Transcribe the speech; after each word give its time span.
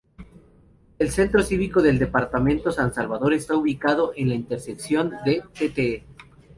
El 0.97 1.11
Centro 1.11 1.43
Cívico 1.43 1.79
del 1.83 1.99
Departamento 1.99 2.71
San 2.71 2.91
Salvador 2.91 3.33
está 3.35 3.55
ubicado 3.55 4.13
en 4.15 4.29
la 4.29 4.33
intersección 4.33 5.11
de 5.25 5.43
Tte. 5.53 6.05